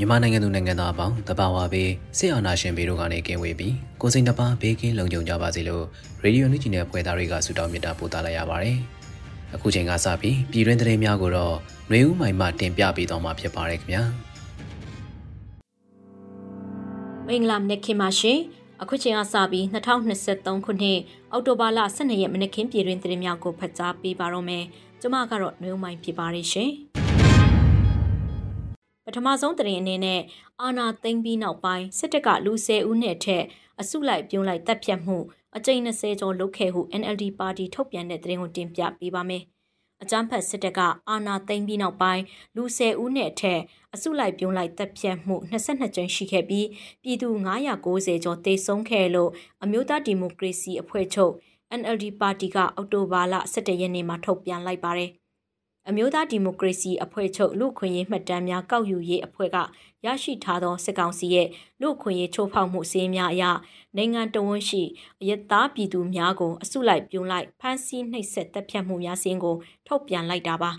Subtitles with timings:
[0.00, 5.84] မြန်မာနိုင်ငံသူနိုင်ငံသားအပေါင်းတဘာဝဘေးဆေးအာနာရှင်ဘေးတို့ကနေကင်းဝေးပြီးကိုစိန်တပါဘေးကင်းလုံခြုံကြပါစေလို့
[6.22, 8.76] ရေဒီယိုနှီးချင်တဲ့ဖွဲ့သားတွေကဆုတောင်းမေတ္တာပို့သလိုက်ရပါတယ်။
[9.54, 11.54] အခုချိန်ကစပြီးပြည်တွင်းသတင်းများကိုတော့
[11.90, 14.02] နှွေဦးမိုင်မှတင်ပြပေးသွားမှာဖြစ်ပါတယ်ခင်ဗျာ။
[17.26, 18.38] မင်္ဂလာမနက်ခင်းပါရှင်။
[18.82, 20.98] အခုချိန်ကစပြီး2023ခုနှစ်
[21.32, 24.64] အောက်တိုဘာလ12ရက်မနက်ခင်းပြည်တွင်းသတင်းများကိုဖတ်ကြားပေးပါတော့မယ်။
[25.00, 26.72] ကျွန်မကတော့နှွေဦးမိုင်ဖြစ်ပါတယ်ရှင်။
[29.10, 30.20] ပထမဆုံးသတင်းအနေနဲ့
[30.62, 33.44] အာနာသိမ့်ပြီးနောက်ပိုင်းစစ်တပ်ကလူ၁၀ဦးနဲ့ထက်
[33.80, 35.16] အစုလိုက်ပြုံးလိုက်တပ်ဖြတ်မှု
[35.56, 39.42] အကြိမ်20ကျော်လုပ်ခဲ့ဟု NLD ပါတီထုတ်ပြန်တဲ့သတင်းကိုတင်ပြပေးပါမယ်။
[40.02, 42.22] အကြမ်းဖက်စစ်တပ်ကအာဏာသိမ်းပြီးနောက်ပိုင်း
[42.56, 43.60] လူ10ဦးနဲ့အထက်
[43.94, 46.66] အစုလိုက်ပြုံးလိုက်တပ်ဖြတ်မှု22ကြိမ်ရှိခဲ့ပြီး
[47.02, 47.28] ပြည်သူ
[47.76, 49.30] 990ကျော်တေဆုံးခဲ့လို့
[49.62, 51.32] အမျိုးသားဒီမိုကရေစီအဖွဲ့ချုပ်
[51.80, 55.12] NLD ပါတီကအောက်တိုဘာလ17ရက်နေ့မှာထုတ်ပြန်လိုက်ပါတယ်။
[55.90, 59.56] အမျိုးသားဒီမိုကရေစီအဖွဲ့ချုပ်လူခွင့်ရေးမှတ်တမ်းများကောက်ယူရေးအဖွဲ့က
[60.04, 61.48] ရရှိထားသောစစ်ကောင်စီရဲ့
[61.80, 63.44] လူခွင့်ရေးချိုးဖောက်မှုစည်းများအရ
[63.96, 64.82] နိုင်ငံတော်ဝန်ရှိ
[65.20, 70.70] အယက်သားပြည်သူများကိုအစုလိုက်ပြုံလိုက်ဖမ်းဆီးနှိပ်စက်တပ်ဖြတ်မှုများစင်းကိုထုတ်ပြန်လိုက်တာပါ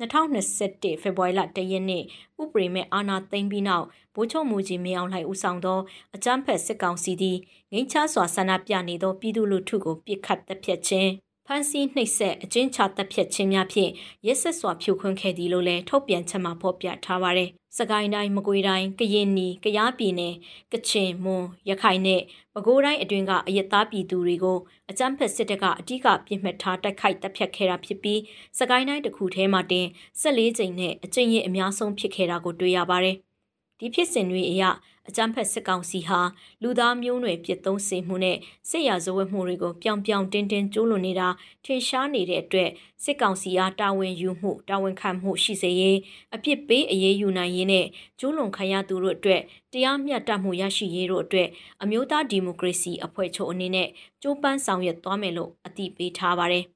[0.00, 2.02] 2021ဖေဖော်ဝါရီလ1ရက်နေ့
[2.42, 5.78] ဥပဒေမဲ့အာဏာသိမ်းပြီးနောက်ဗိုလ်ချုပ်မူကြီးမင်းအောင်လှိုင်ဦးဆောင်သော
[6.14, 7.38] အကြမ်းဖက်စစ်ကောင်စီသည်
[7.72, 11.10] ငိမ့်ချစွာဆန္ဒပြနေသောပြည်သူလူထုကိုပြစ်ခတ်တပ်ဖြတ်ခြင်း
[11.46, 13.90] ဖမ်းဆီးနှိပ်စက်အကျဉ်းချတပ်ဖြတ်ခြင်းများဖြင့်
[14.26, 20.34] ရက်ဆက်စွာဖြိုခွင်းခဲ့သည်လို့လည်းထုတ်ပြန်ချက်မှာဖော်ပြထားပါတယ်။စကိုင်းတိုင်းမကွေးတိုင်းကရင်နီကယားပြည်နယ်
[20.72, 22.20] ကချင်မွန်ရခိုင်နဲ့
[22.54, 24.58] ပဲခူးတိုင်းအတွင်းကအယက်သားပြည်သူတွေကို
[24.90, 28.20] အကြမ်းဖက်စစ်တပ်ကအ धिक ပြစ်မှတ်ထားတိုက်ခိုက်တပ်ဖြတ်ခဲ့တာဖြစ်ပြီး
[28.58, 29.86] စကိုင်းတိုင်းတစ်ခုထဲမှာတင်
[30.22, 33.18] 14ကြိမ်နဲ့အကြိမ်ရအများဆုံးဖြစ်ခဲ့တာကိုတွေ့ရပါတယ်။
[33.78, 34.64] ဒီဖြစ်စဉ်တွေအရ
[35.08, 36.20] အကြမ်းဖက်စစ်ကောင်စီဟာ
[36.62, 38.36] လူသားမျိုးနွယ်ပြစ်သုံးစေမှုနဲ့
[38.70, 41.28] စစ်ရာဇဝတ်မှုတွေကိုပြောင်ပြောင်တင်းတင်းကျူးလွန်နေတာ
[41.64, 42.70] ထင်ရှားနေတဲ့အတွက်
[43.04, 45.98] စစ်ကောင်စီအားတာဝန်ယူမှုတာဝန်ခံမှုရှိစေရေး
[46.34, 47.86] အပြစ်ပေးအရေးယူနိုင်ရေးနဲ့
[48.18, 49.42] ကျူးလွန်ခံရသူတို့အတွက်
[49.72, 51.48] တရားမျှတမှုရရှိရေးတို့အတွက်
[51.82, 53.88] အမျိုးသားဒီမိုကရေစီအဖွဲ့ချုပ်အနေနဲ့
[54.22, 56.73] ကြိုးပမ်းဆောင်ရွက်သွားမယ်လို့အသိပေးထားပါတယ်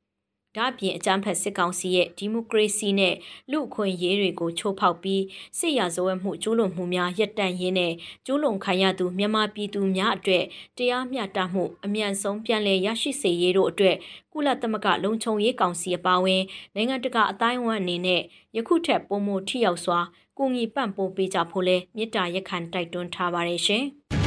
[0.59, 3.15] ဒါ့အပြင်အကြမ်းဖက်စစ်ကောင်စီရဲ့ဒီမိုကရေစီနဲ့
[3.51, 5.23] လူအခွင့်အရေးတွေကိုချိုးဖောက်ပြီး
[5.59, 7.93] စစ်ရာဇဝတ်မှုကျူးလွန်မှုများရပ်တန့်ရင်းနဲ့
[8.27, 10.45] ကျူးလွန်ခံရသူမြန်မာပြည်သူများအတွက်
[10.79, 13.97] တရားမျှတမှုအမြန်ဆုံးပြန်လည်ရရှိစေရေးတို့အတွက်
[14.33, 16.43] ကုလသမဂ္ဂလုံခြုံရေးကောင်စီအပါအဝင်
[16.75, 18.23] နိုင်ငံတကာအတိုင်းအဝန်အနေနဲ့
[18.57, 19.99] ယခုထက်ပိုမိုထိရောက်စွာ
[20.39, 23.85] ကူညီပံ့ပိုးပေးကြဖို့လဲမြစ်တာရက်ခံတိုက်တွန်းထားပါတယ်ရှင်။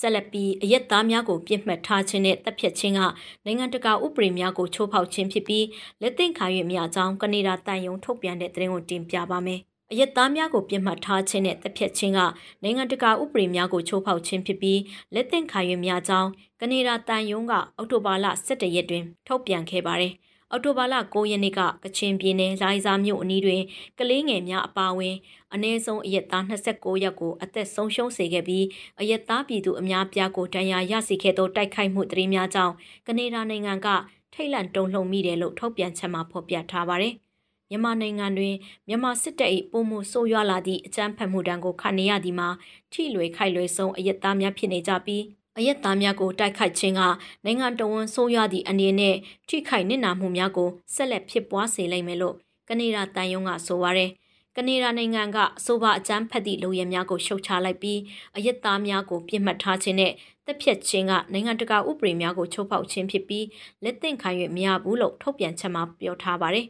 [0.00, 3.00] ဆက်လက်ပြီးအရက်သားများကိုပြစ်မှတ်ထားခြင်းနဲ့တပ်ဖြတ်ခြင်းက
[3.44, 5.66] နိုင်ငံတကာဥပဒေများကိုချိုးဖောက်ခြင်းဖြစ်ပြီး
[6.02, 9.60] လက်သင့်ခါရွေများကြောင်းကနေဒါတန်ယုံထုတ်ပြန်တဲ့သတင်းကိုတင်ပြပါမယ်။
[9.92, 12.20] အရက်သားများကိုပြစ်မှတ်ထားခြင်းနဲ့တပ်ဖြတ်ခြင်းက
[12.62, 14.80] နိုင်ငံတကာဥပဒေများကိုချိုးဖောက်ခြင်းဖြစ်ပြီး
[15.14, 16.28] လက်သင့်ခါရွေများကြောင်း
[16.60, 20.12] ကနေဒါတန်ယုံကအောက်တိုဘာလ17ရက်တွင်ထုတ်ပြန်ခဲ့ပါတယ်။
[20.52, 23.62] အော်တိုဘာလ9ရက်နေ့ကကချင်ပြည်နယ်လိုင်ဇာမြို့အနီးတွင်
[23.98, 25.16] ကလေးငယ်များအပါအဝင်
[25.54, 28.64] အ ਨੇ ဆုံးအရက်သား29ရက်ကိုအသက်ဆုံးရှုံးစေခဲ့ပြီး
[29.00, 32.74] အရက်သားပြည်သူအများပြားကိုတန်ရာရရှိခဲ့သောတိုက်ခိုက်မှုသတင်းများကြောင့်
[33.06, 33.88] ကနေဒါနိုင်ငံက
[34.34, 37.14] ထိတ်လန့်တုန်လှုပ်မိတယ်လို့ထုတ်ပြန်ချက်မှာဖော်ပြထားပါတယ်။
[37.70, 38.54] မြန်မာနိုင်ငံတွင်
[38.88, 42.48] မြန်မာစစ်တပ်၏ပုံမှုဆိုးရွားလာသည့်အကြမ်းဖက်မှုတံကိုခံနေရသည်မှာ
[42.92, 45.22] ထိလွယ်ခိုက်လွယ်ဆုံးအရက်သားများဖြစ်နေကြပြီး
[45.58, 47.02] အရက်သားများကိုတိုက်ခိုက်ခြင်းက
[47.44, 49.16] နိုင်ငံတော်ဝန်ဆိုးရွားသည့်အနေနဲ့
[49.48, 52.34] ထိခိုက်နစ်နာမှုများကိုဆက်လက်ဖြစ်ပွားစေလိမ့်မယ်လို့
[52.68, 54.10] ကနေဒါတန်ယုံကဆိုပါရယ်
[54.56, 58.00] ကနေဒါနိုင်ငံကအဆိုပါအကြမ်းဖက်သည့်လူရဲများကိုရှုတ်ချလိုက်ပြီး
[58.36, 60.12] အရက်သားများကိုပြစ်မှတ်ထားခြင်းနဲ့
[60.46, 63.46] တပ်ဖြတ်ခြင်းကနိုင်ငံတကာဥပဒေများကိုချိုးဖောက်ခြင်းဖြစ်ပြီး
[63.84, 66.66] လက်သင့်ခံ၍မရဘူးလို့ထုတ်ပြန်ချက်မှာပြောထားပါတယ်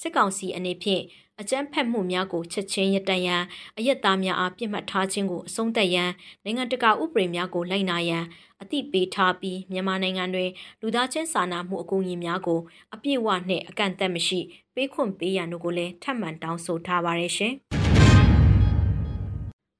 [0.00, 1.02] စစ်ကောင်စီအနေဖြင့်
[1.40, 3.42] အကြမ်းဖက်မှုများကိုချက်ချင်းရပ်တန့်ရန်
[3.78, 6.10] အယက်သားများအားပြစ်မှတ်ထားခြင်းကိုအဆုံးသတ်ရန်
[6.44, 8.24] နိုင်ငံတကာဥပဒေများကိုလိုက်နာရန်
[8.62, 10.50] အသိပေးထားပြီးမြန်မာနိုင်ငံတွင်
[10.80, 12.60] လူသားချင်းစာနာမှုအကူအညီများကို
[12.94, 14.40] အပြည့်အဝနှင့်အကန့်အသတ်မရှိ
[14.74, 17.52] ပေးခွင့်ပေးရန်တို့ကိုလည်းထပ်မံတောင်းဆိုထားပါတယ်ရှင်။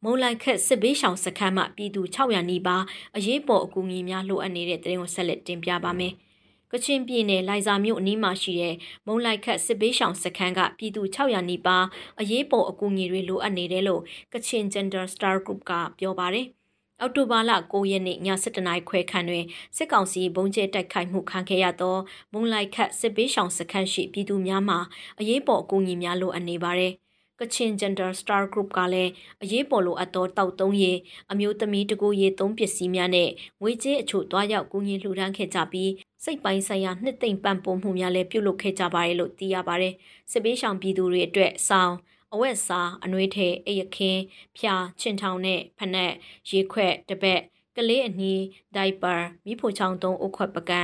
[0.04, 2.84] မုံလိုက်ခက်စစ်ဘေးရှောင်စခန်းမှပြည်သူ600နီးပါး
[3.16, 6.14] အရေးပေါ်အကူအညီများလိုအပ်နေတဲ့တဲ့ရင်ကိုဆက်လက်တင်ပြပါမယ်။
[6.72, 8.74] ကချင်ပြည်နယ်လိုင်ဇာမြို့အနီးမှာရှိတဲ့
[9.06, 11.84] မုံလိုက်ခက်စစ်ဘေးရှောင်စခန်းကပြည်သူ600နီးပါး
[12.20, 14.02] အရေးပေါ်အကူအညီတွေလိုအပ်နေတယ်လို့
[14.32, 16.46] ကချင် Gender Star Group ကပြောပါတယ်။
[17.00, 19.44] အောက်တိုဘာလ9ရက်နေ့ည7:00နာရီခွဲခန့်တွင်
[19.76, 21.96] စစ်ကောင်စီဘုံကျဲတိုက်ခိုက်မှုခံခဲ့ရသော
[22.32, 24.76] မုံလိုက်ခတ်စစ်ပေးရှောင်စခန်းရှိပြည်သူများမှ
[25.20, 26.92] အရေးပေါ်အကူအညီများလိုအပ်နေပါတယ်။
[27.40, 29.10] ကချင် Gender Star Group ကလည်း
[29.42, 30.92] အရေးပေါ်လိုအပ်သောတောက်သုံးရေ
[31.32, 33.28] အမျိုးသမီးတကူရေသုံးပစ္စည်းများနဲ့
[33.60, 35.90] ငွေကြေးအချို့တွားရောက်ကူညီလှူဒါန်းခဲ့ကြပြီး
[36.24, 39.94] စိတ်ပိုင်းဆိုင်ရာနှစ်သိမ့်ပံ့ပိုးမှုများလည်းပြုလုပ်ခဲ့ကြပါတယ်လို့သိရပါတယ်။
[40.30, 41.96] စစ်ပေးရှောင်ပြည်သူတွေအတွက်ဆောင်း
[42.32, 44.22] အဝက်စားအနှွေးထဲအိယခင်း
[44.56, 46.12] ဖြာချင်ထောင်နဲ့ဖနက်
[46.50, 47.40] ရေခွက်တပက်
[47.76, 48.42] ကလေးအနီး
[48.76, 49.14] ဒိုင်ပါ
[49.46, 50.82] မိဖို့ချောင်းသုံးအုတ်ခွက်ပကံ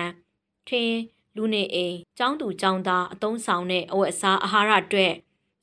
[0.68, 0.98] ထင်း
[1.36, 5.12] လူနေအိမ်ចောင်းသူចောင်းသားအသုံးဆောင်တဲ့အဝတ်အစားအာဟာရအတွက်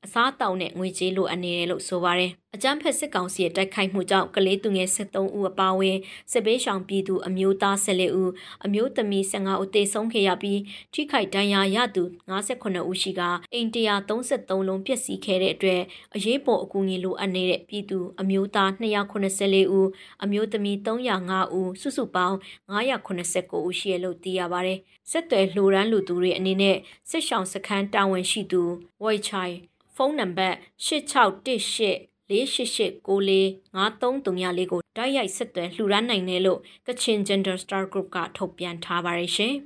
[0.05, 5.97] အစားတောက်နဲ့ငွေကြေးလိုအပ်နေတယ်လို့ဆိုပါတယ်။အကြမ်းဖက်စစ်ကောင်စီရဲ့တိုက်ခိုက်မှုကြောင့်ကလေးသူငယ်73ဦးအပါအဝင်
[6.31, 8.31] စစ်ဘေးရှောင်ပြည်သူအမျိုးသား14ဦး
[8.65, 10.59] အမျိုးသမီး15ဦးသေဆုံးခဲ့ရပြီး
[10.93, 13.21] ထိခိုက်ဒဏ်ရာရသူ58ဦးရှိက
[13.53, 15.81] အိမ်133လုံးပျက်စီးခဲ့တဲ့အတွက်
[16.15, 19.89] အရေးပေါ်အကူအညီလိုအပ်နေတဲ့ပြည်သူအမျိုးသား284ဦး
[20.23, 22.37] အမျိုးသမီး305ဦးစုစုပေါင်း
[22.71, 24.79] 989ဦးရှိရလို့သိရပါတယ်။
[25.11, 26.77] စစ်တွေလှူဒန်းလူသူတွေအနေနဲ့
[27.09, 28.61] စစ်ရှောင်စခန်းတာဝန်ရှိသူ
[29.03, 29.55] ဝိုက်ချိုင်
[29.95, 39.53] ဖုန်းနံပါတ်8618 488945334ကိုတိုက်ရိုက်ဆက်သွယ်လှူဒါန်းနိုင်တယ်လို့ကချင် Gender Star Group ကထုတ်ပြန်ထားပါတယ်ရှင်။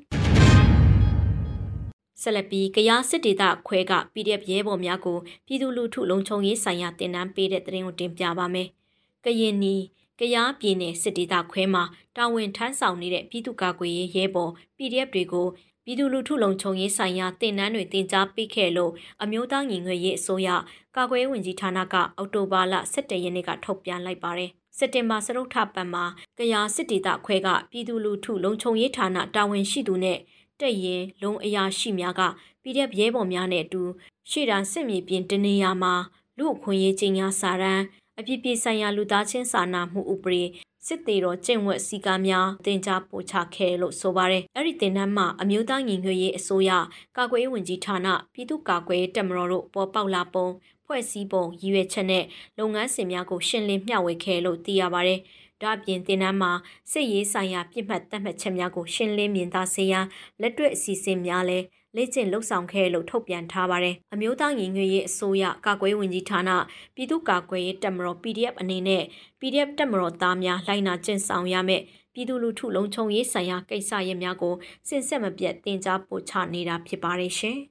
[2.21, 8.67] ဆက်လက်ပြီးကရားစစ်ဒေသခွဲက PDF ရဲဘော်များကိုပြည်သူလူထုလုံခြုံရေးဆိုင်ရာတင်နန်းပေးတဲ့သတင်းကိုတင်ပြပါမယ်။
[9.25, 9.75] ကရင်နီ
[10.19, 11.83] ကရားပြည်နယ်စစ်ဒေသခွဲမှာ
[12.15, 15.47] တာဝန်ထမ်းဆောင်နေတဲ့ပြည်သူ့ကာကွယ်ရေးရဲဘော် PDF တွေကို
[15.89, 18.91] ပြည်သူလူထုလုံခြုံရေးဆိုင်ရာတင်နန်းတွေတင် जा ပေးခဲ့လို့
[19.23, 20.49] အမျိုးသားညီညွတ်ရေးအစိုးရ
[20.95, 26.05] ကာကွယ်ရေးဝန်ကြီးဌာနကအောက်တိုဘာလ17ရက်နေ့ကထုတ်ပြန်လိုက်ပါတယ်။စက်တင်ဘာစရုပ်ထပတ်မှာ
[26.37, 30.19] ကရာစစ်ဒေသခွဲကပြည်သူလူထုလုံခြုံရေးဌာနတာဝန်ရှိသူနဲ့
[30.59, 32.21] တက်ရင်လုံအရာရှိများက
[32.63, 33.83] PDF ရဲဘော်များနဲ့အတူ
[34.29, 35.93] ရှေ့တန်းစစ်မြေပြင်တနေရာမှာ
[36.37, 37.81] လူအခွင့်ရေးကြီးညာစာရန်
[38.19, 40.43] အပြည့်ပြည့်ဆိုင်ရာလူသားချင်းစာနာမှုဥပဒေ
[40.87, 46.71] စစ်သေးတော်ကျင့်ဝတ်စည်းကားများတင် जा ပို့ချခဲ့လို့ဆိုပါတယ်။အဲ့ဒီတင်နန်းမှာအမျိုးသားညီညွတ်ရေးအစိုးရ
[47.17, 50.47] ကာကွယ်ရေးဝန်ကြီးဌာနပြည်သူ့ကာကွယ်ရေးတပ်မတော်တို့ပေါ်ပေါက်လာပုံ
[50.85, 52.23] ဖွဲ့စည်းပုံရည်ရွယ်ချက်နဲ့
[52.59, 55.19] လုပ်ငန်းစဉ်များကိုရှင်းလင်းမျှဝေခဲ့လို့သိရပါတယ်။
[55.61, 56.51] ဒါ့အပြင်တင်နန်းမှာ
[56.91, 60.05] စစ်ရေးဆိုင်ရာပြစ်မှတ်သတ်မှတ်ချက်များကိုရှင်းလင်းမြင်သာစေရန်
[60.41, 66.49] လက်တွေ့အစီအစဉ်များလည်း လေ့ကျင့်လှုပ်ဆောင်ခဲ့လို့ထုတ်ပြန်ထားပါတယ်။အမျိုးသားညီညွတ်ရေးအစိုးရကာကွယ်ဝင်ကြီးဌာန
[66.95, 69.03] ပြည်သူ့ကာကွယ်ရေးတပ်မတော် PDF အနေနဲ့
[69.39, 74.55] PDF တပ်မတော်သားများလိုက်နာကျင့်ဆောင်ရမယ့်ပြည်သူလူထုလုံခြုံရေးဆိုင်ရာကိစ္စရပ်များကို
[74.87, 77.57] စင်ဆက်မပြတ်တင် जा ပို့ချနေတာဖြစ်ပါတယ်ရှင်။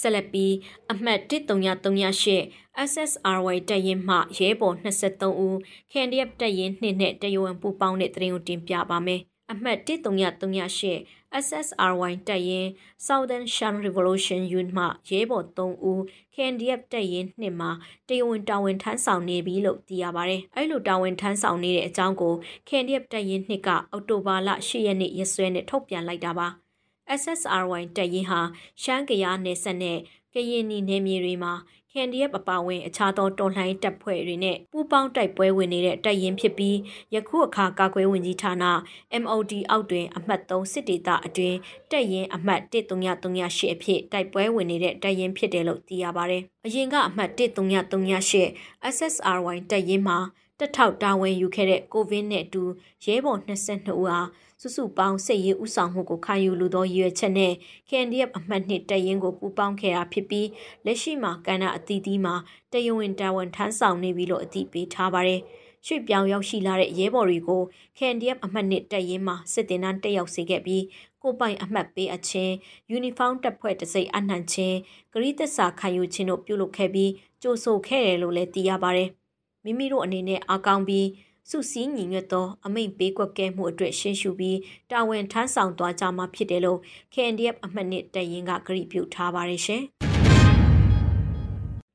[0.00, 0.54] ဆက်လက်ပြီး
[0.92, 2.42] အမှတ်1338
[2.90, 5.54] SSRY တပ်ရင်းမှရဲဘော်23ဦး
[5.92, 9.22] KNDF တပ်ရင်း2နဲ့တရုံပူပေါင်းတဲ့တရင်ကိုတင်ပြပါမယ်။
[9.52, 12.68] အမှတ်1338 SSRY တပ်ရင်း
[13.06, 16.00] Southern Shan Revolution Unit မှရဲဘော်3ဦး
[16.34, 17.70] KNDF တပ်ရင်း2မှာ
[18.08, 22.34] တရဝန်တာဝန်ထမ်းဆောင်နေပြီလို့သိရပါတယ်။အဲ့လိုတာဝန်ထမ်းဆောင်နေတဲ့အကြောင်းကို
[22.68, 26.48] KNDF တပ်ရင်း2ကအောက်တိုဘာလ10ရက်နေ့ရက်စွဲနဲ့ထုတ်ပြန်လိုက်တာပါ။
[27.20, 28.40] SSRY တပ်ရင်းဟာ
[28.82, 29.98] ရှမ်းကရားနယ်စပ်နဲ့
[30.34, 31.52] ကရင်နီနယ်မြေတွေမှာ
[31.96, 36.76] KNDF အပါအဝင်အခြားသောတော်လှန်ရေးတပ်ဖွဲ့တွေနဲ့ပူးပေါင်းတိုက်ပွဲဝင်နေတဲ့တပ်ရင်းဖြစ်ပြီး
[37.14, 38.52] ယခုအခါကာကွယ်ဝင်ကြီးဌာန
[39.22, 41.56] MOD အောက်တွင်အမှတ်3စစ်ဒေသအတွင်း
[41.90, 50.18] တပ်ရင်းအမှတ်1338အဖြစ်တိုက်ပွဲဝင်နေတဲ့တပ်ရင်းဖြစ်တယ်လို့သိရပါတယ်။အရင်ကအမှတ်1338 SSRY တပ်ရင်းမှာ
[50.60, 52.62] တထောက်တာဝန်ယူခဲ့တဲ့ကိုဗစ်နဲ့အတူ
[53.04, 54.20] ရဲဘော်22ဦးဟာ
[54.60, 57.52] စုစုပေါင်းစစ်ရေးဥဆောင်မှုကိုခံယူလိုသောရည်ရွယ်ချက်နဲ့
[57.88, 60.48] KNDF အမှတ်နှစ်တပ်ရင်းကိုပူးပေါင်းခဲ့တာဖြစ်ပြီး
[60.84, 62.34] လက်ရှိမှာကဏ္ဍအသီးသီးမှာ
[62.72, 65.40] တယဝင်တာဝန်ထမ်းဆောင်နေပြီလို့အသိပေးထားပါတယ်။
[65.86, 67.62] ရွှေ့ပြောင်းရောက်ရှိလာတဲ့ရဲဘော်တွေကို
[67.96, 70.84] KNDF အမှတ်နှစ်တပ်ရင်းမှာစစ်တင်တန်းတက်ရောက်စေခဲ့ပြီး
[71.22, 72.54] ကိုပိုင်အမှတ်ပေးအချင်း
[72.90, 74.76] ယူနီဖောင်းတပ်ဖွဲ့တစိမ့်အနှံ့ချင်း
[75.12, 77.10] ဂရိသစ္စာခံယူခြင်းတို့ပြုလုပ်ခဲ့ပြီး
[77.42, 79.08] ကြိုးဆိုခဲ့တယ်လို့လည်းသိရပါတယ်။
[79.64, 81.06] မိမိတို့အနေနဲ့အကောင်းပြီး
[81.50, 84.58] စုစည်းညီညွတ်သောအမိန့်ပေးကွက်ကဲမှုအတွက်ရှင်းရှုပြီး
[84.90, 86.80] တာဝန်ထမ်းဆောင်သွားကြမှာဖြစ်တယ်လို့
[87.14, 89.82] KNDF အမှတ်နှစ်တရင်ကကြေပြုထားပါတယ်ရှင်။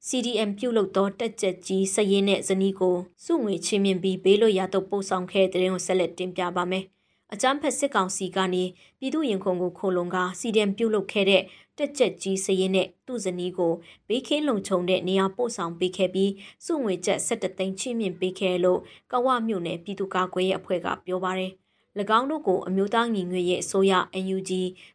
[0.07, 6.83] CDM ပြုတ်လုသောတက်ကြက်ကြီးစရင်နဲ့ဇနီးကိုစုငွေချင်းမြင့်ပြီးဘေးလွတ်ရာသို့ပို့ဆောင်ခဲ့တဲ့တဲ့ကိုဆက်လက်တင်ပြပါမယ်။
[7.33, 8.63] အကြမ်းဖက်စစ်ကောင်စီကနေ
[8.99, 11.41] ပြည်သူရင်ခုံကိုခိုလုံကစီဒံပြုတ်လုခဲ့တဲ့
[11.81, 13.73] တက်ချက်ကြီးစရင်နဲ့သူ့ဇနီးကို
[14.07, 16.31] ဘေးခင်းလုံခြုံတဲ့နေရာပို့ဆောင်ပေးခဲ့ပြီး
[16.65, 18.79] စုငွေချက်17သိန်းချိမြင့်ပေးခဲ့လို့
[19.11, 21.51] ကဝမြို့နယ်ပြည်သူ့ကာကွယ်ရေးအဖွဲ့ကပြောပါတယ်၎
[22.19, 24.51] င်းတို့ကိုအမျိုးသားညီညွတ်ရေးအစိုးရ NUG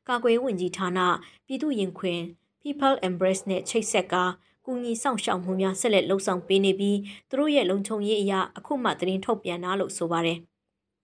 [0.08, 0.98] ကာကွယ်ဝင်ကြီးဌာန
[1.46, 2.20] ပြည်သူ့ရင်ခွင်
[2.62, 4.14] People Embrace နဲ့ချိတ်ဆက်က
[4.66, 10.38] ကူညီဆောင်ရှောက်မှုများဆက်လက်လှုပ်ဆောင်ပေးနေပြီးသူတို့ရဲ့လုံခြုံရေးအရာအခုမှသတင်းထုတ်ပြန်တာလို့ဆိုပါတယ်။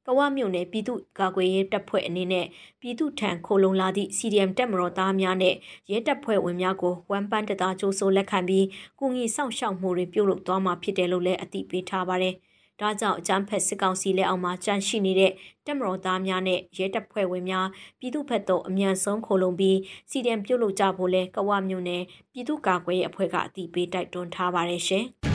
[0.06, 2.46] ကဝမြို့နယ်ပြည်သူ့ကာကွယ်ရေးတပ်ဖွဲ့အနေနဲ့
[2.80, 5.54] ပြည်သူ့ထံခိုလုံလာသည့် CDM တပ်မတော်သားများနဲ့
[5.90, 8.66] ရဲတပ်ဖွဲ့ဝင်များကိုဝမ်ပန်းတသားကြိုးဆိုလက်ခံပြီး
[9.00, 12.34] ကုငီဆောင်ရှောက်မှုတွေပြုလုပ်သွားမှာဖြစ်တယ်လို့လည်းအသိပေးထားပါတယ်။
[12.80, 15.32] ဒါကြောင့်အကြမ်းဖက်စစ်ကောင်စီလက်အောက်မှာကြန့်ရှိနေတဲ့
[15.66, 17.66] တပ်မတော်သားများနဲ့ရဲတပ်ဖွဲ့ဝင်များ
[18.00, 19.78] ပြည်သူ့ဘက်သို့အမြန်ဆုံးခိုလုံပြီး
[20.10, 25.06] စီဒံပြုတ်လို့ကြဖို့လဲကဝမြို့နယ်ပြည်သူ့ကာကွယ်ရေးအဖွဲ့ကအသိပေးတိုက်တွန်းထားပါတယ်ရှင်။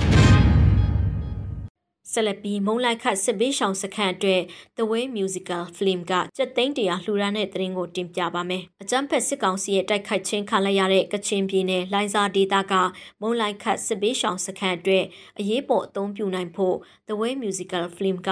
[2.12, 4.42] ဆက်လက်ပြီးမုံလိုက်ခတ်စစ်ဘေးရှောင်စခန်းအတွက်
[4.78, 12.74] The Way Musical Film ကစက်သိန်းတရာလှူဒါန်းတဲ့သတင်းကိုတင်ပြပါမယ်။အကြမ်းဖက်စစ်ကောင်စီရဲ့တိုက်ခိုက်ခြင်းခံလိုက်ရတဲ့ကချင်ပြည်နယ်လိုင်ဇာဒေသက
[13.22, 15.06] မုံလိုက်ခတ်စစ်ဘေးရှောင်စခန်းအတွက်
[15.40, 16.76] အရေးပေါ်အသုံးပြုနိုင်ဖို့
[17.08, 18.30] The Way Musical Film က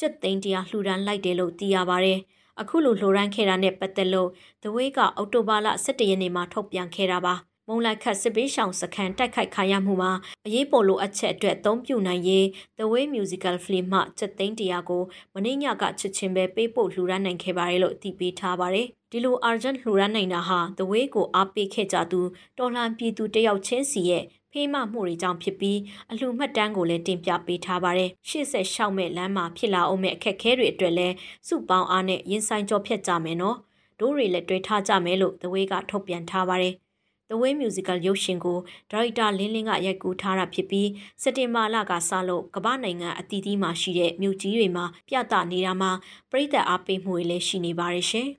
[0.00, 2.14] စက်သိန်းတရာလှူဒါန်းလိုက်တယ်လို့သိရပါဗျ။
[2.60, 4.30] အခုလိုလှူဒါန်းခဲ့တာနဲ့ပတ်သက်လို့
[4.62, 7.36] The Way ကအောက်တိုဘာလ17ရက်နေ့မှာထုတ်ပြန်ခဲ့တာပါ။
[7.68, 10.12] မုံလိုက်ခတ်စစ်ပေးရှောင်စခန်းတိုက်ခိုက်ခံရမှုမှာ
[10.46, 12.44] အရေးပေါ်လိုအပ်ချက်အတွက်အသုံးပြုနိုင်ရေး
[12.78, 15.02] The Way Musical Film မှချက်သိန်းတရားကို
[15.34, 22.20] မနေ့ညကချစ်ချင်းပဲပေးပို့လှူဒါန်းနိုင်ခဲ့ပါတယ်လို့သိပေးထားပါတယ်။ဒီလို Argent လှူဒါန်းနိုင်တာဟာ The Way ကိုအားပေးခဲ့ကြသူ
[22.58, 25.78] တော်လှန်ပြည်သူတယောက်ချင်းစီရဲ့ဖေးမမှုတွေကြောင့်ဖြစ်ပြီး
[26.10, 31.14] အလှမှတ်တမ်းကိုလည်းတင်ပြပေးထားပါတယ်။ရှေ့ဆက်ရှောက်မဲ့လမ်းမှာဖြစ်လာအောင်မဲ့အခက်အခဲတွေအတွက်လည်း
[31.48, 33.56] စုပေါင်းအားနဲ့ရင်ဆိုင်ကြောဖြတ်ကြမယ်နော်။
[34.00, 36.74] ဒိုးတွေလည်းတွဲထားကြမယ်လို့ The Way ကထုတ်ပြန်ထားပါတယ်။
[37.30, 38.58] The Way Musical ရုပ်ရှင်ကို
[38.90, 40.88] ဒါရိုက်တာလင်းလင်းကရိုက်ကူးထားတာဖြစ်ပြီး
[41.22, 45.90] စက်တင်ဘာလကစလို့ကမ္ဘာနိုင်ငံအသီးသီးမှာရှိတဲ့မြို့ကြီးတွေမှာပြသနေတာမှာ
[46.30, 48.28] ပြည်သက်အားပေးမှုတွေလည်းရှိနေပါတယ်ရှင်။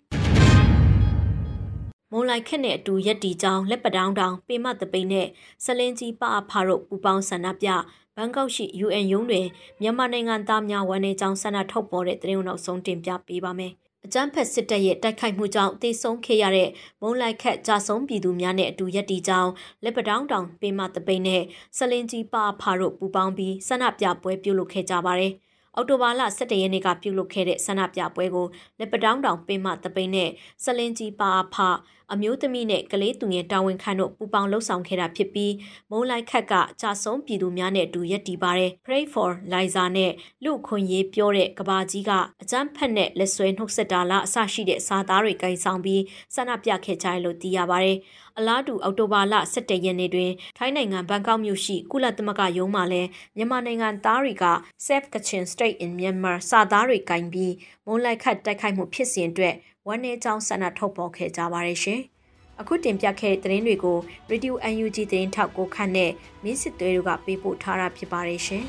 [2.12, 5.27] မုံလိုက်ခက်နဲ့အတူရက်တီကြောင်လက်ပတောင်းတောင်ပေမတပိန်နဲ့
[5.63, 7.67] ဆလင်းကြီးပအဖာတို့ပူပေါင်းဆန္ဒပြ
[8.15, 9.48] ဘန်ကောက်ရှိ UN ရုံးတွင်
[9.82, 13.74] မြန်မာနိုင်ငံသားများဝန်နေကြောင်းဆန္ဒထုတ်ပေါ်တဲ့သတင်းနောက်ဆုံးတင်ပြပေးပါမယ်။
[14.08, 16.70] အကြမ်းဖက်စစ်တပ်ရဲ့တိုက်ခိုက်မှုကြောင့်တေဆုံးခဲ့ရတဲ့
[17.02, 19.52] မုံလိုက်ခက်ကြဆုံးပြည်သူများနဲ့အတူရက်တီကြောင်း
[19.84, 21.44] လက်ပတောင်းတောင်ပေမတပိန်နဲ့
[21.78, 25.34] ဆလင်ကြီးပါဖာတို့ပူပေါင်းပြီးဆန္ဒပြပွဲပြုလုပ်ခဲ့ကြပါတယ်။
[25.76, 28.48] အော်တိုဘာလ17ရက်နေ့ကပြုလုပ်ခဲ့တဲ့ဆန္ဒပြပွဲကို
[28.80, 30.30] လက်ပတောင်းတောင်ပေမတပိန်နဲ့
[30.64, 31.70] ဆလင်ကြီးပါဖာ
[32.14, 35.54] အမျိုးသမီးနဲ့ကလေးသူငယ်တာဝန်ခံတို့ပူးပေါင်းလှုပ်ဆောင်ခဲ့တာဖြစ်ပြီး
[35.92, 40.12] မုံလိုက်ခက်ကကြာဆုံးပြည်သူများနဲ့အတူရပ်တည်ပါတယ် Pray for Liza နဲ့
[40.44, 42.12] လူခွန်ရေးပြောတဲ့ကဘာကြီးက
[42.42, 46.02] အကျန်းဖက်နဲ့လက်ဆွဲနှုတ်ဆက်တာလားအဆရှိတဲ့စာသားတွေကင်ဆောင်ပြီး
[46.36, 47.98] ဆန္ဒပြခဲ့ကြတယ်လို့သိရပါတယ်
[48.38, 54.46] အလားတူအောက်တိုဘာလ17ရက်နေ့တွင်ထိုင်းနိုင်ငံဘန်ကောက်မြို့ရှိကုလသမဂ္ဂရုံးမှလည်းမြန်မာနိုင်ငံသားတွေက
[54.86, 57.54] Save Kachin State in Myanmar စာသားတွေကင်ပြီး
[57.86, 59.56] မုံလိုက်ခတ်တိုက်ခိုက်မှုဖြစ်စဉ်အတွက်
[59.88, 62.01] ဝမ်းနည်းကြောင်းဆန္ဒထုတ်ပေါ်ခဲ့ကြပါတယ်ရှင်။
[62.60, 63.98] အခုတင်ပြခဲ့တဲ့သတင်းတွေကို
[64.32, 66.12] Radio UNG သတင်းထောက်ကိုခန့်နဲ့
[66.44, 68.63] မင်းစစ်သွဲတို့ကပေးပို့ထားတာဖြစ်ပါတယ်ရှင်။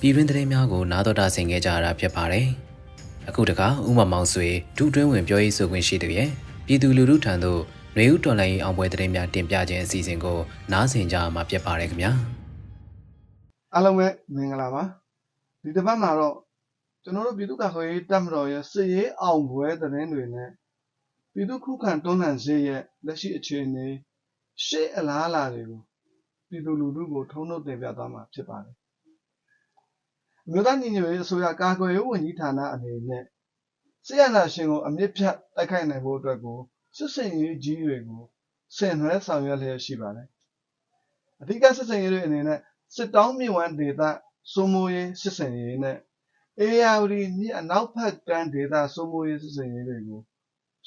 [0.00, 2.46] ပြည်တွင်းသတင်းများကိုနားတော်တာဆင်ခဲ့ကြရတာဖြစ်ပါတယ်။
[3.28, 6.28] အခုတခါဥမမောင်ဆွေဒုတွင်းဝင်ပြောရေးဆိုခွင့်ရှိသူရဲ့
[6.66, 7.62] ပြည်သူလူထုထံသို့
[7.98, 10.38] နွေဦးတော်လိုင်းအောင်ပွဲသတင်းများတင်ပြခြင်းအစီအစဉ်ကို
[10.72, 12.12] နားဆင်ကြမှာဖြစ်ပါတယ်ခင်ဗျာ
[13.74, 14.82] အားလုံးပဲမင်္ဂလာပါ
[15.62, 16.36] ဒီတစ်ပတ်မှာတော့
[17.02, 20.50] ကျွန်တော်တို့ပြည်သူ့ကာကွယ်ရေးတပ်မတော်ရဲ့စစ်ရေးအောင်ပွဲသတင်းတွေနဲ့
[21.32, 23.86] ပြည်သူ့ခုခံတွန်းလှန်ရေးရဲ့လက်ရှိအခြေအနေ
[24.64, 25.80] ရှေ့အလားအလာတွေကို
[26.48, 28.76] ပြည်သူလူထုကိုထုံးထုတ်တင်ပြသွားမှာဖြစ်ပါတယ်
[30.46, 33.24] အမျိုးသားညီညွတ်ရေးအစိုးရကာကွယ်ရေးဝန်ကြီးဌာနအနေနဲ့
[34.06, 36.58] စစ်အာဏာရှင်ကိုအမြင့်ဖြတ်တိုက်ခိုက်နိုင်ဖို့အတွက်ကို
[36.96, 38.22] စစ်စင်ရေးကြီးတွေကို
[38.76, 40.28] ဆင်နွှဲဆောင်ရွက်လျက်ရှိပါတယ်။
[41.40, 42.60] အဓိကစစ်စင်ရေးတွေအနေနဲ့
[42.94, 44.02] စစ်တောင်းမြဝန်းဒေသ
[44.52, 45.98] စိုးမိုးရေးစစ်စင်ရေးနဲ့
[46.60, 50.20] အေယာဝတီမြစ်အနောက်ဘက်ကမ်းဒေသစိုးမိုးရေးစစ်စင်ရေးတွေကို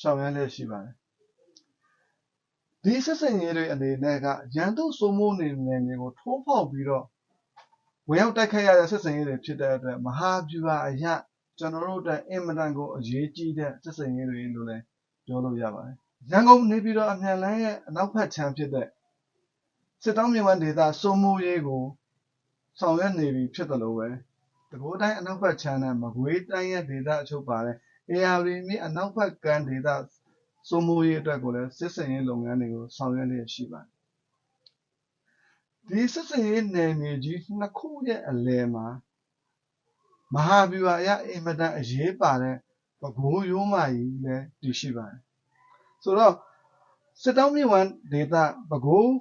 [0.01, 0.95] ဆောင်ရွက်လျက်ရှိပါတယ်။
[2.83, 7.05] ဒီစစ်စင်ရေးတွေအနေနဲ့ကရန်သူစိုးမိုးနေနယ်မြေကိုထိုးဖောက်ပြီးတော့
[8.09, 11.05] ဝင်ရောက်တိုက်ခိုက်ရတဲ့စစ်စင်ရေးတွေဖြစ်တဲ့အတွက်မဟာဗျူဟာအရ
[11.59, 14.83] ကျွန်တော်တို့အတွက်အင်မတန်ကိုအရေးကြီးတဲ့စစ်စင်ရေးတွေလို့လည်း
[15.29, 15.95] ပြောလို့ရပါတယ်။
[16.31, 18.87] ရန်ကုန်နေပြည်တော်အမြန်လမ်းရဲ့အနောက်ဘက်ခြမ်းဖြစ်တဲ့
[20.03, 21.83] စစ်တောင်းမြဝဒေသစိုးမိုးရေးကို
[22.79, 24.07] ဆောင်ရွက်နေပြီဖြစ်တယ်လို့ပဲ
[24.71, 27.75] တကိုးတိုင်းအနောက်ဘက်ခြမ်းနဲ့မကွေးတိုင်းရဲ့ဒေသအချုပ်ပါတဲ့
[28.11, 29.89] AR မြစ်အနောက်ဘက်ကမ်းဒေသ
[30.69, 33.89] စိုးမိုးရေးအတွက်ကိုလည်းစစ်စင်ရေးလုပ်ငန်းတွေကိုဆောင်ရွက်လျက်ရှိပါတယ်
[35.87, 38.87] ဒီစစ်စင်ရေးနယ်မြေကြီးနှစ်ခုရဲ့အလယ်မှာ
[40.33, 42.55] မဟာဗျူဟာအရအင်မတန်အရေးပါတဲ့
[43.01, 45.19] ဘကိုးရိုးမကြီးလည်းတည်ရှိပါတယ်
[46.03, 46.33] ဆိုတော့
[47.21, 48.35] စစ်တောင်းမြစ်ဝမ်းဒေသ
[48.69, 49.13] ပဲခူး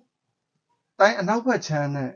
[0.98, 2.10] တိုင်းအနောက်ဘက်ခြမ်းနဲ့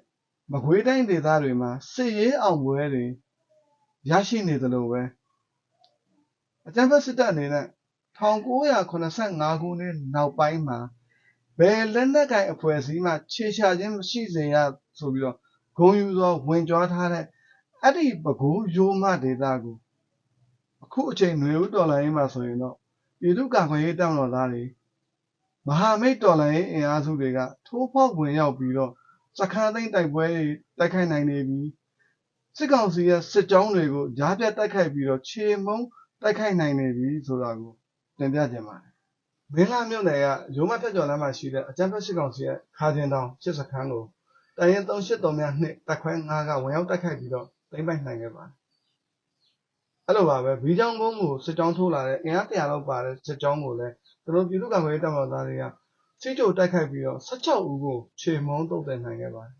[0.52, 3.04] မကွေးတိုင်းဒေသတွေမှာစစ်ရေးအောင်ပွဲတွေ
[4.10, 5.02] ရရှိနေသလိုပဲ
[6.66, 7.66] အကြမ်းဖက်စစ်တပ်အနေနဲ့
[8.18, 10.78] 1985ခုနှစ်နောက်ပိုင်းမှာ
[11.58, 14.56] ဘယ်လက်နက်ကင်အဖွဲ့အစည်းမှခြေချခြင်းမရှိစေရ
[14.98, 15.36] ဆိုပြီးတော့
[15.78, 17.24] ဂုံယူသောဝင်ကြွားထားတဲ့
[17.82, 19.76] အဲ့ဒီပဲခူးရိုးမဒေသကို
[20.82, 22.76] အခုအချိန်ຫນွေဦးတော်လိုင်းမှာဆိုရင်တော့
[23.20, 24.64] ပြည်သူ့ကာကွယ်ရေးတပ်မတော်သားတွေ
[25.66, 28.92] မဟာမိတ်တော်လိုင်းအင်အားစုတွေကထိုးဖောက်ဝင်ရောက်ပြီးတော့
[29.38, 30.44] စခန်းသိမ်းတိုက်ပွဲတွေ
[30.78, 31.60] တိုက်ခိုက်နိုင်နေပြီ
[32.56, 35.78] စစ်ကောင်စီရဲ့စစ်ကြောင်းတွေကိုကြားပြတ်တိုက်ခိုက်ပြီးတော့ခြေမုံ
[36.22, 37.72] တိုက်ခိုက်နိုင်နေပြီဆိုတာကို
[38.18, 38.92] တင်ပြခြင်းပါတယ်
[39.54, 44.04] မင်းလာမြို့နယ်ကရုံးမဖြတ်ကျော်လမ်းမှာရှိတဲ့အကြံဖက်စစ်ကောင်စီရဲ့ခါကျင်တောင်စစ်စခန်းကို
[44.58, 48.61] တိုင်ရင်383မြနှစ်တက်ခွဲ9ကဝင်ရောက်တိုက်ခိုက်ပြီးတော့သိမ်းပိုက်နိုင်ခဲ့ပါတယ်
[50.12, 55.64] အဲ့လိုပါပဲဘီကြောင်ကုန်းကိုစစ်ကြောင်းထိုးလာတဲ့အင်အား100လောက်ပါတဲ့စစ်ကြောင်းကိုလည်းသူတို့ပြည်သူ့ကာကွယ်ရေးတပ်မတော်သားတွေက
[56.22, 59.56] ချိတ်ကြိုတိုက်ခိုက်ပြီးတော့16ဦးကိုခြေမုံတုတ်တင်နိုင်ခဲ့ပါတယ်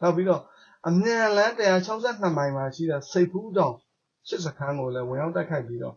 [0.00, 0.42] နောက်ပြီးတော့
[0.88, 3.74] အမြန်လန်း162မိုင်မှာရှိတဲ့စိတ်ဖူးတောင်
[4.28, 5.96] စစ်စခန်းကိုလည်းဝင်ရောက်တိုက်ခိုက်ပြီးတော့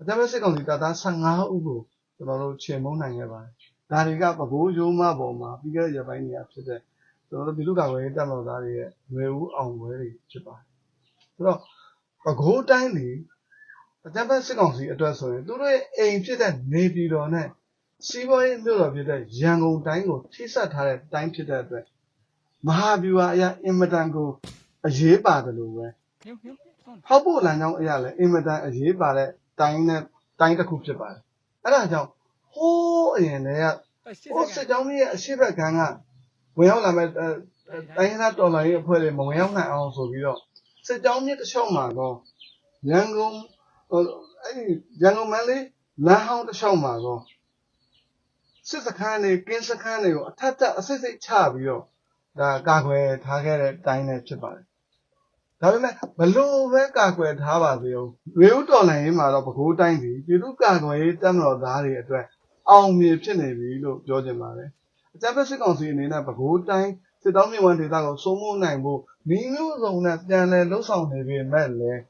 [0.00, 1.80] အကြမ်းဖက်စစ်ကောင်စီတပ်သား15ဦးကို
[2.16, 3.52] ကျွန်တော်တို့ချေမုန်းနိုင်ခဲ့ပါတယ်။
[3.90, 6.80] ဒါတွေကပကိုးရိုးမပေါ်မှာပြီးခဲ့တဲ့ရက်ပိုင်းတွေကဖြစ်တဲ့
[7.28, 10.66] ကျွန်တော်တို့ပြည်သူ့ကာကွယ်ရေးတပ်မတော်သားတွေရဲ့ຫນွေဦးအောင်ပွဲတွေဖြစ်ပါတယ်။
[11.34, 11.60] ဆိုတော့
[12.24, 13.10] ပကိုးတိုင်းတွေ
[14.06, 17.48] အကြမ်းဖက်စစ်ကောင်စီအတွက်ဆိုရင်သူတို့ရဲ့အိမ်ဖြစ်တဲ့နေပြည်တော်နဲ့
[18.08, 21.84] စီးပွားရေးမြို့တော်ဖြစ်တဲ့ရန်ကုန်တိုင်းကိုထိစပ်ထားတဲ့တိုင်းဖြစ်တဲ့အတွက်
[22.66, 24.28] မဟာဗျူဟာအရာအင်မတန်ကို
[24.86, 25.86] အရေးပါတယ်လို့ပဲ
[27.06, 29.28] ဟောက်ဖို့လမ်းကြောင်းအရာလည်းအင်မတန်အရေးပါတဲ့
[29.60, 30.02] တိုင်းနဲ့
[30.40, 31.20] တိုင်းတစ်ခုဖြစ်ပါတယ်
[31.62, 32.08] အဲ့ဒါကြောင့်
[32.54, 33.66] ဟိုးအရင်တည်းက
[34.34, 35.80] ဟိုစစ်ကြောင်းကြီးရဲ့အရှိတ်ဘက်ကန်းက
[36.58, 37.08] ဝင်ရောက်လာမဲ့
[37.96, 40.40] တိုင်းသားတော်လိုင်းရဲ့အဖွဲ့တွေမဝင်ရောက်နိုင်အောင်ဆိုပြီးတော့
[40.86, 42.16] စစ်ကြောင်းမြစ်တစ်လျှောက်မှာတော့
[42.90, 43.36] ရန်ကုန်
[43.90, 44.04] အဲ့
[44.56, 44.64] ဒီ
[45.02, 45.64] ရန်ကုန်မန္တလေး
[46.06, 47.20] လမ်းဟောင်းတစ်လျှောက်မှာတော့
[48.68, 51.82] စစ်စခန်းတွေကင်းစခန်းတွေကိုအထက်ထပ်အစစ်စိတ်ချပြီးတော့
[52.40, 54.66] ဒါကာကွယ်ထားခဲ့တဲ့တိုင်းနဲ့ဖြစ်ပါတယ်
[55.60, 58.08] ဒါပေမဲ့ဘလို့ပဲကာကွယ်ထားပါစေဦး
[58.40, 62.24] ရေဦးတော်လိုင်းရေးမှာတော့ပဲခူးတိုင်းပြည်ပြည်သူ့ကာကွယ်ရေးတပ်မတော်သားတွေအတွက်
[62.70, 64.70] အောင်မြင်ဖြစ်နေပြီလို့ပြောချင်ပါတယ်
[65.14, 66.90] အကြမ်းဖက်စစ်ကောင်စီအနေနဲ့ပဲခူးတိုင်း
[67.24, 72.00] စစ်တောင်းမြဝန်ဒေသကိုစိုးမိုးနိုင်ဖို့မိမျိုးစုံနဲ့ပြန်လည်လှုပ်ဆောင်နေပေမဲ့လည်း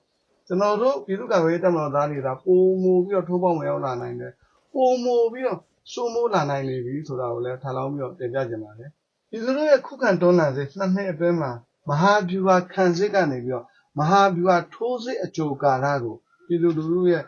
[0.46, 4.32] ကျွန်တော်တို့ပြည်သူ့ကာကွယ်ရေးတပ်မတော်သားတွေကပုံမူပြီးတော့ထိုးပေါက်ဝင်ရောက်လာနိုင်တယ်
[4.72, 5.60] ပုံမူပြီးတော့
[5.92, 8.90] စိုးမိုးလာနိုင်နေပြီဆိုတာကိုလည်းထားလောင်းပြီးတော့တင်ပြချင်ပါတယ်
[9.30, 11.52] ပြည်သူတို့ရဲ့ခုခံတွန်းလှန်စေနှစ်နှစ်အတွင်းမှာ
[11.88, 13.64] မဟာဗျူဟာခံစစ်ကနေပြီးတော့
[13.98, 17.24] မဟာဗျူဟာထိုးစစ်အကြိုကာလကိုပြည်သူလူထုရဲ့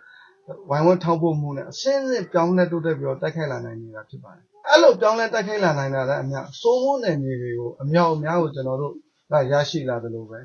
[0.70, 8.94] ဝိုင်းဝန်းထောက်ပို့မှုနဲ့အစင်းစင်းပြောင်းလဲတိုးတက်ပြီးတော့တိုက်ခိုက်လာနိုင်နေတာဖြစ်ပါတယ်။ အဲ့လိုပြောင်းလဲတိုက်ခိုက်လာနိုင်တာလည်းအများစိုးမိုးနယ်မြေတွေကိုအမြောက်အများကိုကျွန်တော်တို့
[9.33, 10.38] ကရရှိလာတယ်လို့ပဲ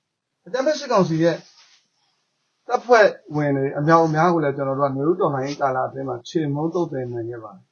[0.46, 1.36] ။အကြမ်းဖက်စစ်ကောင်စီရဲ့
[2.68, 7.62] တပ်ဖွဲ့ဝင်တွေအမြောက်အများကိုလည်းကျွန်တော်တို့ကမျိုးတော်လိုင်းကာလအတွင်းမှာခြေမုံတုတ်တင်နိုင်ခဲ့ပါတယ်။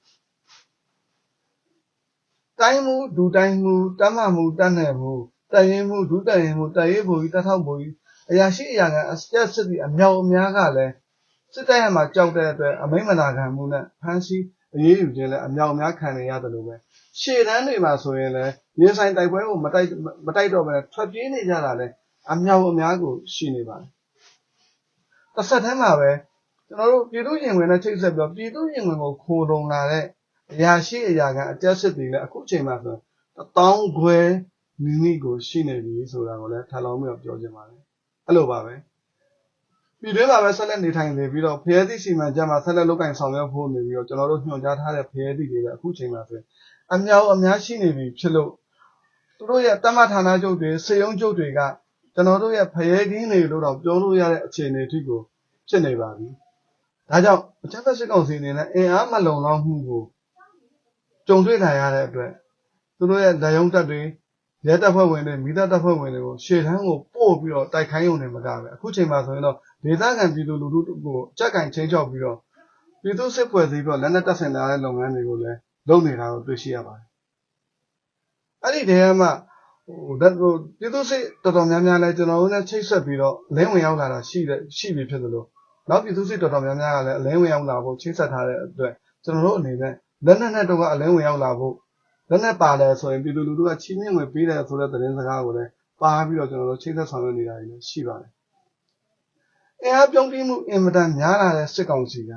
[2.61, 5.13] တိုင်းမှုဒူတိုင်းမှုတမ်းမမှုတတ်နယ်မှု
[5.53, 7.95] တရင်မှုဒုတရင်မှုတရေးဘူကြီးတထောက်ဘူကြီး
[8.31, 10.93] အရာရှိအရာကအစက်စစ်ပြီးအမြောက်အများကလည်း
[11.55, 14.45] စစ်တပ်ရမှာကြောက်တဲ့အတွက်အမိမနာခံမှုနဲ့ဖမ်းဆီး
[14.77, 16.75] အရေးယူခြင်းလည်းအမြောက်အများခံနေရတယ်လို့ပဲ
[17.21, 19.89] ရှေ့တန်းတွေမှာဆိုရင်လည်းရေဆိုင်တိုက်ပွဲကိုမတိုက်
[20.27, 21.93] မတိုက်တော့ဘဲထွက်ပြေးနေကြတာလည်း
[22.33, 23.89] အမြောက်အများကိုရှိနေပါတယ်
[25.35, 26.11] တစ်ဆက်တည်းမှာပဲ
[26.69, 30.05] ကျွန်တော်တို့ပြည်သူ့ရင်ဝင်နဲ့ချိတ်ဆက်ပြီးပြည်သူ့ရင်ဝင်ကိုခိုးလုံလာတဲ့
[30.53, 32.97] အရာရှိအရာကအကြက်စစ်တွေလည်းအခုချိန်မှာဆို
[33.57, 34.19] တောင်းခွဲ
[34.83, 37.81] မိမိကိုရှိနေပြီဆိုတာကိုလည်းထပ်လောင်းပြီးတော့ပြောချင်ပါတယ်
[38.27, 38.75] အဲ့လိုပါပဲ
[40.01, 46.41] ပြည်တွင်းမှာပဲဆက်လက်နေထိုင်နေပြီးတော့ဖရဲသည့်စီမံချက်မှာဆက်လက်လုပ်ကင်ဆောင်ရွက်ဖို့နေပြီးတော့ကျွန်တော်တို့ညွှန်ကြားထားတဲ့ဖရဲသည့်တွေကအခုချိန်မှာဆို
[46.93, 48.51] အမြောက်အများရှိနေပြီဖြစ်လို့
[49.39, 51.61] သူတို့ရဲ့တမဌာနချုပ်တွေစေယုံချုပ်တွေက
[52.15, 55.21] ကျွန်တော်တို့ရဲ့ဖရဲကင်းတွေလို့တော့ပြောလို့ရတဲ့အခြေအနေအထိကို
[55.69, 56.29] ဖြစ်နေပါပြီ
[57.11, 60.03] ဒါကြောင့်အချက်သက်စစ်ကောင်စီအနေနဲ့အင်အားမလုံလောက်မှုကို
[61.29, 62.33] ကြုံတွေ့နိုင်ရတဲ့အတွက်
[62.99, 64.01] သူတို့ရဲ့လက်ယုံတက်တွေ
[64.67, 72.37] ရဲတပ်ဖွဲ့ဝင်တွေမိသားတပ်ဖွဲ့ဝင်တွေကိုရှေ့တန်းကိုပို့ပြီးတော့တိုက်ခိုင်းရုံနဲ့မကပဲအခုချိန်မှာဆိုရင်တော့ဒေသခံပြည်သူလူထုကိုကြက်ကင်ချင်းချောက်ပြီးတော့
[73.03, 77.07] ပြည်သူစစ်ဖွဲ့စည်းပြီးတော့လက်နက်တပ်ဆင်လာတဲ့လုပ်ငန်းတွေကိုလည်းလုပ်နေတာကိုတွေ့ရှိရပါတယ်။
[78.63, 79.29] အဲ့ဒီတည်းကမှ
[79.87, 85.45] ဟိုဓာတ်ဟိုပြည်သူစစ်တော်တော်များများလဲကျွန်တော်တို့နဲ့ချိတ်ဆက်ပြီးတော့လင်းဝင်ရောက်လာတာရှိတယ်ရှိပြီဖြစ်သလို
[85.89, 88.93] နောက်ပြည်သူစစ်တော်တော်များများကလည်းအလင်းဝင်ရောက်လာဖို့ချိတ်ဆက်ထားတဲ့အတွက်
[89.25, 89.95] ကျွန်တော်တို့အနေနဲ့
[90.27, 91.75] လက်နက်နဲ့တော့ကအလင်းဝင်ရောက်လာဖို့
[92.31, 98.31] လက်နက်ပါတယ်ဆိုရင်ပြည်သူလူထုကချီးမြှင့်ဝင်ပေးတယ်ဆိုတဲ့သတင်းစကားကိုလည်းပါပြီးတော့ကျွန်တော်တို့ချိတ်ဆက်ဆောင်ရွက်နေတာတွေလည်းရှိပါတယ်။
[99.83, 102.33] အဲအပြုံးပြမှုအင်မတန်များလာတဲ့စစ်ကောင်စီက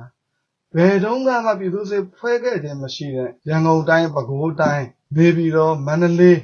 [0.76, 6.40] ဘယ်တုန်းကမှပြည်သူစစ်ဖွဲ့ခဲ့ခြင်းမရှိတဲ့ရန်ကုန်တိုင်းပဲခူးတိုင်းနေပြည်တော်မန္တလေး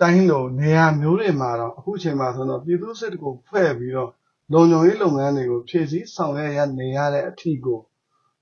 [0.00, 4.10] တိုင်းလိုနေရာမျိုးတွေမှာတော့အခုချိန်မှာဆိုတော့ပြည်သူစစ်ကိုဖွဲ့ပြီးတော့
[4.52, 7.80] လုံခြုံရေးလုပ်ငန်းတွေကိုဖြည့်ဆည်းဆောင်ရွက်ရနေရတဲ့အထီကို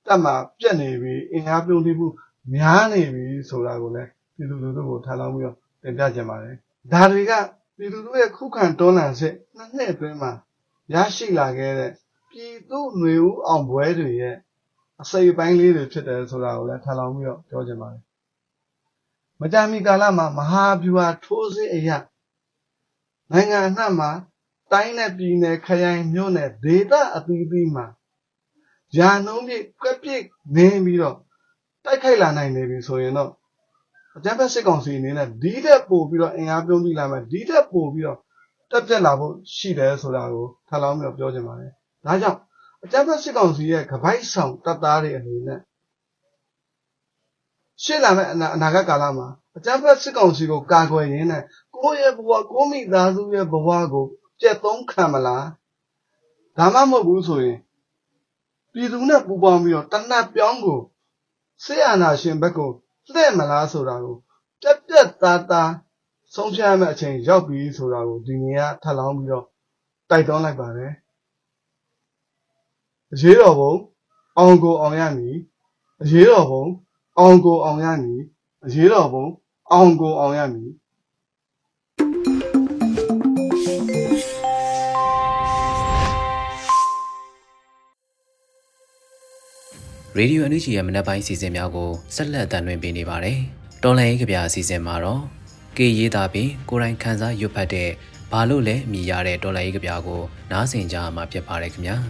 [0.06, 2.08] တက်မှာပြက်နေပြီအင်အားပြုံးတိမှု
[2.50, 6.56] များနေပြီဆိုတာကိုလည်းပြည်သူလူထုကိုထားလောင်းပြီးတော့တင်ပြကြပါတယ်
[6.92, 7.32] ဒါတွေက
[7.76, 10.32] ပြည်သူတို့ရဲ့ခုခံတွန်းလှန်စစ်နှစ်နှစ်အတွင်းမှာ
[10.92, 11.92] ရရှိလာခဲ့တဲ့
[12.30, 14.36] ပြည်သူ့ຫນွေဦးအောင်ပွဲတွေရဲ့
[15.02, 18.02] အစိပ်ပိုင်းလေးတွေဖြစ်တယ်ဆိုတာကိုလည်းထားလောင်းပြီးတော့ပြောချင်ပါတယ်
[19.40, 21.98] မကြာမီကာလမှာမဟာဗျူဟာထိုးစစ်အရာ
[23.30, 24.10] နိုင်ငံအနှံ့မှာ
[24.72, 27.86] တိုင်းနဲ့ပြည်နယ်ခရိုင်မြို့နယ်ဒေသအသီးသီးမှာ
[28.96, 30.22] ယာနှုံးပြည့်ကွက်ပြည့်
[30.56, 31.18] နေပြီးတော့
[31.84, 33.30] တိုက်ခိုက်လာနိုင်နေပြီဆိုရင်တော့
[34.16, 38.18] အကြမ်းဖက်စစ်ကောင်စီအနေနဲ့ဒီတက်ပို့ပြီးတော့အင်အားပြုံးပြီးလာမယ်ဒီတက်ပို့ပြီးတော့
[38.70, 41.70] တက်ပြက်လာဖို့ရှိတယ်ဆိုတာကိုထပ်လောင်းပြီးတော့ပြောချင်ပါတယ်။
[42.06, 42.38] ဒါကြောင့်
[42.84, 45.60] အကြမ်းဖက်စစ်ကောင်စီရဲ့ကပိုက်ဆောင်တပ်သားတွေအနေနဲ့
[47.82, 51.42] ရှေ့လာမယ့်အနာဂတ်ကာလမှာအကြမ်းဖက်စစ်ကောင်စီကိုကာကွယ်ရင်းနဲ့
[51.74, 54.06] ကိုယ့်ရဲ့ဘဝကိုမိသားစုရဲ့ဘဝကို
[54.40, 55.46] ကြက်သုံးခံမလား
[56.56, 57.58] ဒါမှမဟုတ်ဘူးဆိုရင်
[58.72, 60.80] ပြည်သူနဲ့ပူးပေါင်းပြီးတော့တနတ်ပြောင်းကို
[61.64, 62.70] ဆေးအာနာရှင်ဘက်ကို
[63.12, 64.16] လှည့်မလားဆိုတာကို
[64.60, 65.72] ပြက်ပြက်သားသား
[66.34, 69.46] ဆုံးဖြတ်ရမယ့်အချိန်ရောက်ပြီဆိုတာကိုဒီနေ့ကထပ်လောင်းပြီးတော့
[70.10, 70.92] တိုက်တွန်းလိုက်ပါတယ်
[73.12, 73.72] အရေးတော်ဘုံ
[74.38, 75.36] အောင်ကိုအောင်ရမည်
[76.02, 76.64] အရေးတော်ဘုံ
[77.18, 78.20] အောင်ကိုအောင်ရမည်
[78.64, 79.26] အရေးတော်ဘုံ
[79.72, 80.70] အောင်ကိုအောင်ရမည်
[90.18, 93.38] ရေဒီယိုအန်ယူဂျီရဲ့မနက်ပိုင်းစီစဉ်များကိုဆက်လက်တင်ပြနေပါတယ်။
[93.82, 95.22] တော်လိုင်းရေးကြပြအစီအစဉ်မှာတော့
[95.76, 97.90] ကေရေးသားပြီးကိုရိုင်းခန်းစားရွတ်ဖတ်တဲ့
[98.32, 100.20] ဘာလို့လဲမြည်ရတဲ့တော်လိုင်းရေးကြပြကို
[100.50, 101.96] နားဆင်ကြရမှာဖြစ်ပါတယ်ခင်ဗျာ။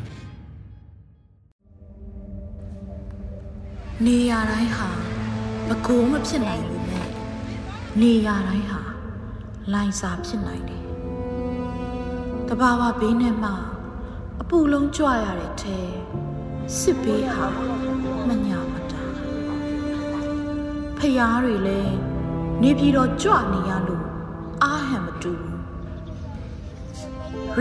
[4.07, 4.89] နေရာတိုင်းဟာ
[5.69, 7.09] မကိုမဖြစ်နိုင်ဘူးနဲ့
[8.01, 8.81] နေရာတိုင်းဟာ
[9.73, 10.85] လိုင်စာဖြစ်နိုင်တယ်။
[12.49, 13.51] တဘာဝဘေးနဲ့မှ
[14.41, 15.77] အပူလုံးကြွရတဲ့ထဲ
[16.79, 17.47] စစ်ဘေးဟာ
[18.29, 19.03] မညာမတာ
[20.99, 21.97] ဖျားတွေလည်း
[22.63, 24.05] နေပြည်တော်ကြွနေရလို့
[24.63, 25.59] အာဟံမတူဘူး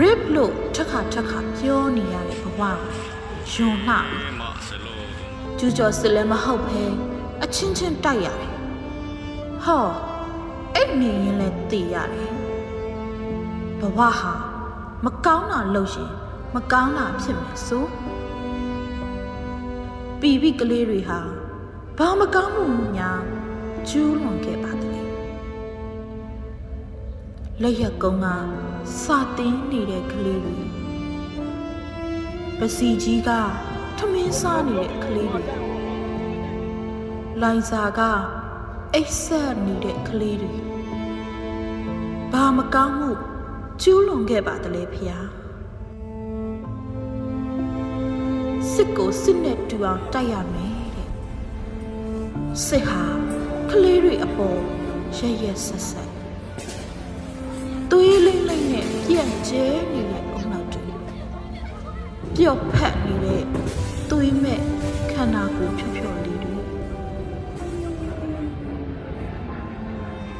[0.00, 2.78] rip လို့ထက်ခါထက်ခါပြောနေရတဲ့ဘဝယွန်
[3.86, 3.96] လှ
[5.58, 6.82] ကျူကျော်စစ်လည်းမဟုတ်ပဲ
[7.42, 8.52] အချင်းချင်းတိုက်ရတယ်
[9.64, 9.86] ဟော
[10.74, 12.32] အဲ့နေရင်လည်းတည်ရတယ်
[13.80, 14.32] ဘဝဟာ
[15.04, 16.10] မကောင်းတာလုပ်ရင်
[16.54, 17.84] မကောင်းတာဖြစ်မယ်ဆို
[20.26, 21.20] ပီပိကလေးတွေဟာ
[21.98, 23.22] ဘာမကောင်းမှုများ
[23.88, 25.02] ကျူးလွန်ခဲ့ပါသလဲ
[27.62, 28.26] လက်ရက်ကုန်းက
[29.02, 30.56] စာတင်းနေတဲ့ကလေးတွေ
[32.58, 33.30] ပစီကြီးက
[33.98, 35.42] ထမင်းစားနေတဲ့ကလေးတွေ
[37.42, 38.00] လိုင်စာက
[38.94, 40.52] အိတ်ဆက်နေတဲ့ကလေးတွေ
[42.32, 43.10] ဘာမကောင်းမှု
[43.82, 45.41] ကျူးလွန်ခဲ့ပါသလဲဖျား
[48.74, 51.08] စစ်ကိုစစ်နဲ့တူအောင်တိုက်ရမယ်တဲ့
[52.66, 53.04] စစ်ဟာ
[53.70, 54.60] ကလေးတွေအပေါ်
[55.16, 56.10] ရရဆက်ဆက်
[57.90, 60.84] သွေးလိမ့်လိမ့်နဲ့ပြန့်ကျဲနေတဲ့အုံနောက်တွေ
[62.36, 63.44] ပျော့ဖက်နေတဲ့
[64.10, 64.60] သွေးမဲ့
[65.12, 66.56] ခန္ဓာကိုယ်ဖြောဖြောလေးတွေ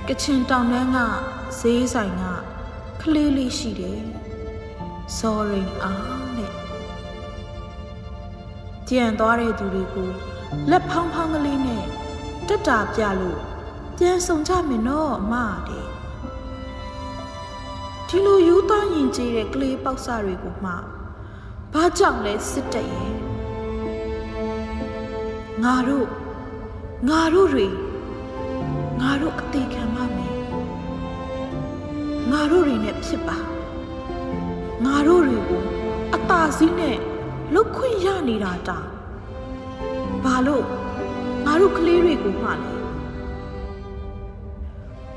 [0.08, 0.98] ကချင်တောင်တန်းက
[1.58, 2.22] ဈေးဆိုင်က
[3.02, 4.02] ကလေးလေးရှိတယ်
[5.18, 6.21] ဇော်ရင်အောင်တဲ့
[8.92, 10.10] ကြံသွားတဲ့သူတွေကို
[10.70, 11.84] လက်ဖောင်းဖောင်းကလေးနဲ့
[12.48, 13.40] တက်တာပြလို့
[13.96, 15.34] ပြန်ဆောင်ကြမယ်နော်အမ
[15.68, 15.86] တဲ့
[18.08, 20.72] ဒီလိုယူသားရင်ကျေးတဲ့ကလေးပေါက်စတွေကိုမှ
[21.72, 23.14] ဘာကြောင့်လဲစစ်တက်ရဲ့
[25.64, 26.08] ငါတို့
[27.08, 27.66] ငါတို့တွေ
[29.00, 30.36] ငါတို့အသေးခံပါမယ်
[32.30, 33.38] ငါတို့တွေနဲ့ဖြစ်ပါ
[34.84, 35.62] ငါတို့တွေကို
[36.14, 36.98] အตาစီးနဲ့
[37.54, 38.78] လုတ်ခွင့်ရနေတာတာ
[40.24, 40.64] ဘာလို့
[41.44, 42.72] ငါတို့ကလေးတွေကိုမှလဲ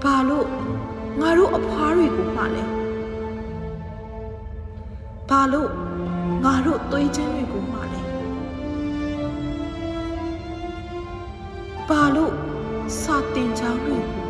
[0.04, 0.48] ဘာလို့
[1.22, 2.64] ငါတို့အဖွားတွေကိုမှလဲ
[5.30, 5.70] ဘာလို့
[6.44, 8.02] ငါတို့သွေးချင်းတွေကိုမှလဲ
[11.90, 12.34] ဘာလို့
[13.02, 14.25] စာတင်ချောင်းတွေကို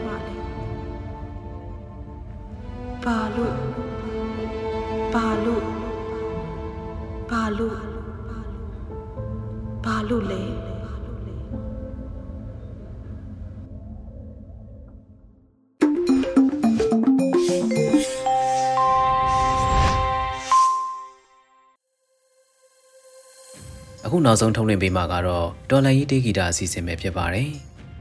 [24.16, 27.50] အခုနောက်ဆုံးထုတ်လွှင့်ပေးမှာကတော့တော်လန်ကြီးတေးဂီတာအစီအစဉ်ပဲဖြစ်ပါတယ်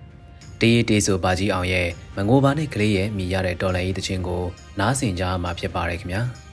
[0.60, 4.42] ။တေးရီတေးဆိုဘာကြီးအောင်ရဲ့မငိုပါနဲ့ကလေးရဲ့မိရတဲ့တော်လန်ကြီးတခြင်းကို
[4.78, 6.22] နားဆင်ကြရမှာဖြစ်ပါတယ်ခင်ဗျာ။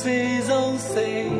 [0.00, 0.60] ဖြူ
[0.92, 1.39] စေ